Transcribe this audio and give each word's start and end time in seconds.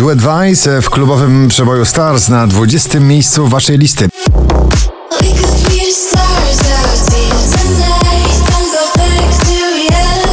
Duet 0.00 0.18
Vice 0.22 0.82
w 0.82 0.90
klubowym 0.90 1.48
przeboju 1.48 1.84
Stars 1.84 2.28
na 2.28 2.46
20. 2.46 3.00
miejscu 3.00 3.48
waszej 3.48 3.78
listy. 3.78 4.08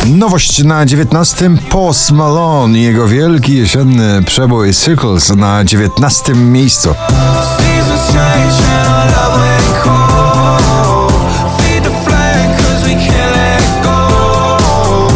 Nowość 0.06 0.64
na 0.64 0.86
19. 0.86 1.50
Post 1.70 2.12
Malone 2.12 2.78
i 2.78 2.84
jego 2.84 3.08
wielki 3.08 3.58
jesienny 3.58 4.24
przebój 4.24 4.74
Circles 4.74 5.30
na 5.30 5.66
19. 5.66 6.34
miejscu. 6.34 6.96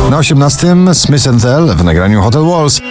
Na 0.09 0.17
18. 0.17 0.75
Smith 0.93 1.23
Tell 1.41 1.75
w 1.75 1.83
nagraniu 1.83 2.21
Hotel 2.21 2.45
Walls. 2.45 2.81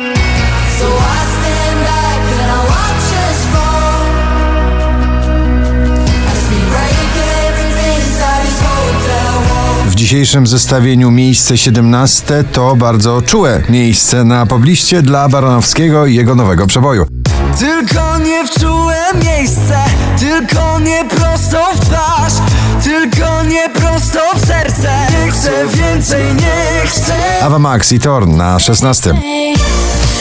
Dzisiejszym 10.10 10.46
zestawieniu 10.46 11.10
miejsce 11.10 11.58
17 11.58 12.44
to 12.52 12.76
bardzo 12.76 13.22
czułe 13.22 13.62
miejsce 13.68 14.24
na 14.24 14.46
pobliście 14.46 15.02
dla 15.02 15.28
Baronowskiego 15.28 16.06
i 16.06 16.14
jego 16.14 16.34
nowego 16.34 16.66
przeboju. 16.66 17.06
Tylko 17.58 18.18
nie 18.18 18.46
w 18.46 18.60
czułe 18.60 18.96
miejsce, 19.24 19.78
tylko 20.18 20.78
nie 20.78 21.04
prosto 21.04 21.70
w 21.74 21.80
twarz, 21.80 22.32
tylko 22.84 23.42
nie 23.44 23.68
prosto 23.68 24.18
w 24.36 24.46
serce. 24.46 24.90
Nie 25.10 25.30
chcę 25.32 25.66
więcej, 25.66 26.24
nie 26.34 26.86
chcę. 26.86 27.14
Ava 27.42 27.58
Max 27.58 27.92
i 27.92 28.00
Torn 28.00 28.36
na 28.36 28.58
16. 28.58 29.14
Hey, 29.14 29.20
oh, 29.20 29.62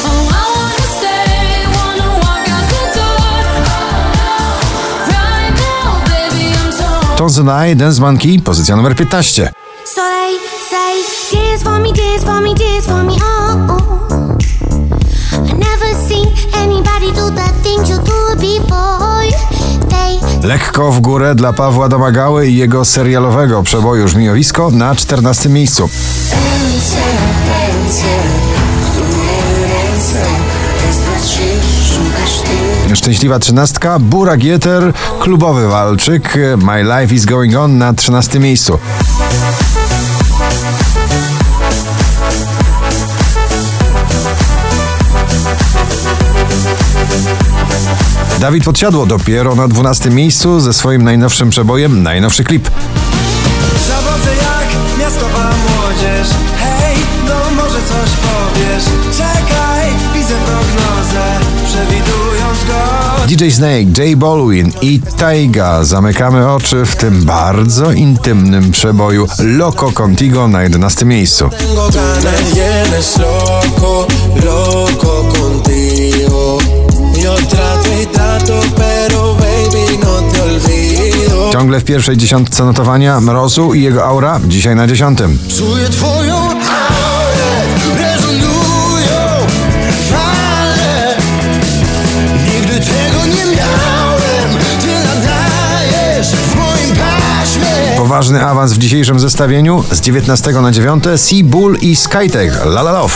I 0.04 0.32
wanna 0.32 0.88
stay, 0.98 1.66
wanna 1.74 2.10
walk 2.10 2.50
out 2.50 2.70
the 2.70 3.00
door. 3.00 3.44
Right 5.08 5.56
now, 5.56 6.10
baby, 6.10 6.54
I'm 6.54 6.78
torn. 6.78 7.18
Tones 7.18 7.40
and 7.40 7.70
I, 7.70 7.76
Dance 7.76 8.02
Monkey, 8.02 8.42
pozycja 8.42 8.76
numer 8.76 8.96
15. 8.96 9.59
So 10.00 10.06
they 10.06 10.38
say, 10.72 10.94
dance 11.34 11.62
for 11.64 11.78
me, 11.78 11.92
dance 11.92 12.24
for 12.24 12.40
me, 12.40 12.54
dance 12.54 12.86
for 12.88 13.04
me, 13.04 13.16
oh. 13.20 13.68
oh. 13.70 14.38
I 15.34 15.54
never 15.68 15.90
seen 16.08 16.28
anybody 16.56 17.12
do 17.12 17.30
the 17.30 17.50
things 17.64 17.90
you 17.90 17.98
do 17.98 18.36
before. 18.40 18.80
Lekko 20.44 20.92
w 20.92 21.00
górę 21.00 21.36
dla 21.36 21.54
Pawła 21.54 21.90
Domagały 21.90 22.48
i 22.48 22.56
jego 22.56 22.86
serialowego 22.86 23.64
przeboju 23.64 24.08
Żmijowisko 24.08 24.72
na 24.72 24.96
14 24.96 25.50
miejscu. 25.50 25.90
Szczęśliwa 32.96 33.40
trzynastka, 33.40 34.00
Bura 34.00 34.38
Gieter, 34.38 34.94
klubowy 35.20 35.68
walczyk, 35.68 36.34
My 36.58 36.84
Life 36.84 37.16
is 37.16 37.26
Going 37.26 37.56
On 37.56 37.78
na 37.78 37.94
13 37.94 38.40
miejscu. 38.40 38.80
Dawid 48.40 48.64
Podsiadło 48.64 49.06
dopiero 49.06 49.56
na 49.56 49.68
12 49.68 50.10
miejscu 50.10 50.60
ze 50.60 50.74
swoim 50.74 51.04
najnowszym 51.04 51.50
przebojem, 51.50 52.04
najnowszy 52.04 52.44
klip. 52.44 52.70
Zawodzę 53.88 54.30
jak 54.36 55.00
miastowa 55.00 55.40
młodzież. 55.40 56.28
Hej, 56.58 56.98
no 57.28 57.64
może 57.64 57.80
coś 57.80 58.10
powiesz. 58.10 58.84
Czekaj, 59.18 59.88
widzę 60.14 60.34
prognozę, 60.46 61.40
przewidując 61.66 62.60
go. 62.68 63.28
DJ 63.28 63.50
Snake, 63.52 64.04
J 64.06 64.20
Baldwin 64.20 64.72
i 64.82 65.00
Taiga 65.18 65.84
zamykamy 65.84 66.52
oczy 66.52 66.86
w 66.86 66.96
tym 66.96 67.24
bardzo 67.24 67.92
intymnym 67.92 68.72
przeboju 68.72 69.28
Loco 69.40 69.92
Contigo 69.92 70.48
na 70.48 70.64
11 70.64 71.06
miejscu. 71.06 71.50
Loco, 71.76 72.00
loco 74.46 75.24
contigo. 75.24 76.58
Yo 77.24 77.36
trato 77.36 77.90
y 78.02 78.19
pierwszej 81.90 82.18
dziesiątce 82.18 82.64
notowania 82.64 83.22
Mrozu 83.22 83.74
i 83.74 83.82
jego 83.82 84.06
aura, 84.06 84.40
dzisiaj 84.48 84.76
na 84.76 84.88
dziesiątym. 84.88 85.40
Czuję 85.58 85.90
twoją 85.90 86.36
aurę, 86.36 87.62
rezonują 87.98 89.48
fale. 90.10 91.16
Nigdy 92.46 92.74
tego 92.74 93.26
nie 93.26 93.46
miałem, 93.46 94.60
ty 94.82 94.88
nadajesz 95.08 96.28
w 96.28 96.56
moim 96.56 96.96
paśmie. 96.96 97.98
Poważny 97.98 98.46
awans 98.46 98.74
w 98.74 98.78
dzisiejszym 98.78 99.20
zestawieniu 99.20 99.84
z 99.92 100.02
19 100.02 100.52
na 100.52 100.72
9 100.72 101.04
Sea 101.16 101.44
Bull 101.44 101.78
i 101.82 101.96
Skytech 101.96 102.66
La 102.66 102.82
La 102.82 102.92
Love. 102.92 103.16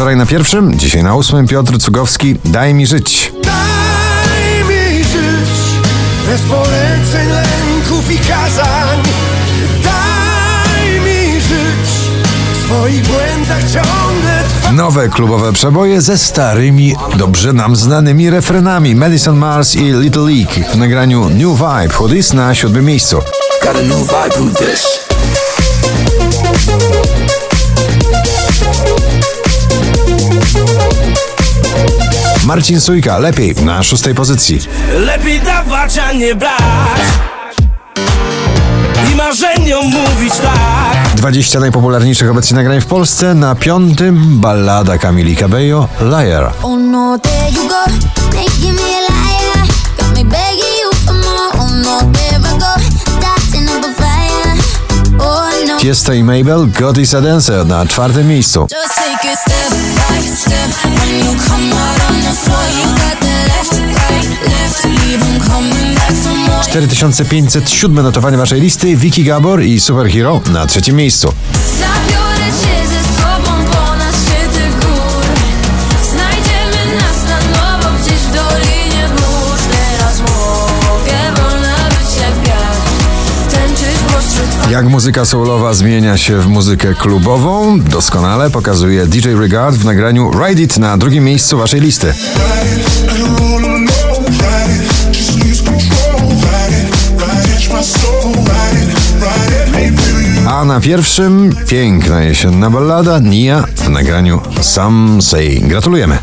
Wczoraj 0.00 0.16
na 0.16 0.26
pierwszym, 0.26 0.78
dzisiaj 0.78 1.02
na 1.02 1.14
ósmym 1.14 1.46
Piotr 1.46 1.78
Cugowski 1.78 2.36
Daj 2.44 2.74
mi 2.74 2.86
żyć. 2.86 3.32
Daj 3.44 4.64
mi 4.64 5.04
żyć 5.04 5.50
bez 6.26 6.40
poleceń, 6.40 7.28
lęków 7.28 8.10
i 8.10 8.18
kazań. 8.18 8.98
Daj 9.84 11.00
mi 11.00 11.40
żyć 11.40 11.90
w 12.52 12.64
swoich 12.64 13.02
błędach 13.02 13.62
ciągle. 13.62 14.42
Nowe 14.72 15.08
klubowe 15.08 15.52
przeboje 15.52 16.00
ze 16.00 16.18
starymi, 16.18 16.96
dobrze 17.16 17.52
nam 17.52 17.76
znanymi 17.76 18.30
refrenami 18.30 18.94
Madison 18.94 19.36
Mars 19.36 19.74
i 19.74 19.92
Little 19.92 20.22
League 20.22 20.72
w 20.72 20.76
nagraniu 20.76 21.28
New 21.28 21.58
Vibe 21.58 21.94
Hoodies 21.94 22.32
na 22.32 22.54
siódmym 22.54 22.84
miejscu. 22.84 23.16
Got 23.62 23.76
a 23.76 23.82
new 23.82 23.98
vibe 23.98 24.50
with 24.50 24.58
this. 24.58 25.00
Marcin 32.50 32.80
Sujka, 32.80 33.18
lepiej 33.18 33.54
na 33.54 33.82
szóstej 33.82 34.14
pozycji. 34.14 34.60
Lepiej 34.92 35.40
dawać, 35.40 35.98
a 35.98 36.12
nie 36.12 36.34
brać. 36.34 37.00
I 39.12 39.16
marzeniom 39.16 39.84
mówić 39.86 40.34
tak. 40.34 41.14
20 41.16 41.60
najpopularniejszych 41.60 42.30
obecnie 42.30 42.56
nagrań 42.56 42.80
w 42.80 42.86
Polsce. 42.86 43.34
Na 43.34 43.54
piątym 43.54 44.40
ballada 44.40 44.98
Camili 44.98 45.36
Cabello 45.36 45.88
Liar. 46.00 46.52
Oh 46.62 46.76
no, 46.76 47.18
there 47.18 47.50
you 47.50 47.68
go, 47.68 47.84
making 48.34 48.80
me 48.80 48.82
a 48.82 49.00
liar. 49.00 49.66
Got 49.98 50.16
me 50.16 50.24
begging 50.24 50.78
you 50.82 50.90
for 51.06 51.14
more. 51.14 51.52
Oh 51.58 51.74
no, 51.84 52.12
there 52.12 52.38
I 52.38 52.58
go, 52.58 52.82
starting 53.18 53.68
up 53.70 53.84
a 53.84 54.02
fire. 54.02 54.56
Oh 55.18 55.66
no, 55.68 55.78
Tiesto 55.78 56.12
i 56.12 56.22
Mabel 56.22 56.66
God 56.80 56.98
is 56.98 57.14
a 57.14 57.20
Dancer 57.20 57.66
na 57.66 57.86
czwartym 57.86 58.28
miejscu. 58.28 58.66
Just 58.70 58.94
take 58.94 59.32
it 59.32 59.38
step 59.38 59.70
by 59.96 60.36
step. 60.36 60.70
When 60.84 61.18
you 61.18 61.40
come 61.48 61.72
out 61.72 61.99
4507 66.88 68.02
notowanie 68.02 68.36
waszej 68.36 68.60
listy 68.60 68.96
Vicky 68.96 69.24
Gabor 69.24 69.62
i 69.62 69.80
Superhero 69.80 70.40
na 70.52 70.66
trzecim 70.66 70.96
miejscu. 70.96 71.32
Zabiorę 71.78 72.52
cię 72.60 72.88
ze 72.88 73.22
sobą 73.22 73.64
ponad 73.64 74.14
szczyty 74.14 74.68
gór. 74.80 75.24
Znajdziemy 76.12 76.96
nas 76.96 77.24
na 77.24 77.38
nowo 77.50 77.98
gdzieś 78.02 78.14
w 78.14 78.32
dolinie 78.34 79.08
burz. 79.16 79.60
Teraz 79.70 80.20
mogę 80.20 81.42
wolna 81.42 81.76
być 81.88 82.16
jak 82.20 82.34
wiatr. 82.46 83.54
Tańczyć 83.54 83.98
pośród 84.06 84.70
Jak 84.70 84.86
muzyka 84.88 85.24
soulowa 85.24 85.74
zmienia 85.74 86.16
się 86.16 86.40
w 86.40 86.46
muzykę 86.46 86.94
klubową, 86.94 87.80
doskonale 87.80 88.50
pokazuje 88.50 89.06
DJ 89.06 89.28
Regard 89.28 89.76
w 89.76 89.84
nagraniu 89.84 90.30
Ride 90.30 90.62
It 90.62 90.78
na 90.78 90.98
drugim 90.98 91.24
miejscu 91.24 91.58
waszej 91.58 91.80
listy. 91.80 92.14
A 100.48 100.64
na 100.64 100.80
pierwszym 100.80 101.50
piękna 101.68 102.22
jesienna 102.22 102.70
ballada 102.70 103.18
Nia 103.18 103.64
w 103.76 103.88
nagraniu 103.88 104.40
Some 104.60 105.22
Say. 105.22 105.60
Gratulujemy. 105.60 106.18